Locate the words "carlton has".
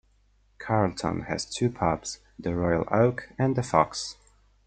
0.57-1.45